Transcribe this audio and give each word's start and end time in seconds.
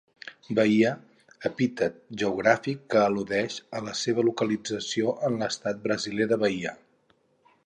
Bahia 0.59 0.93
epítet 1.49 1.99
geogràfic 2.23 2.81
que 2.93 3.03
al·ludeix 3.03 3.59
a 3.81 3.85
la 3.91 3.95
seva 4.03 4.27
localització 4.31 5.17
en 5.31 5.41
l'estat 5.45 5.89
brasiler 5.89 6.33
de 6.35 6.43
Bahia. 6.47 6.79